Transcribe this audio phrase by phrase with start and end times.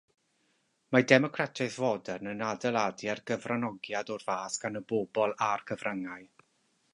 [0.95, 6.27] Mae democratiaeth fodern yn adeiladu ar gyfranogiad o'r fath gan y bobl a'r cyfryngau.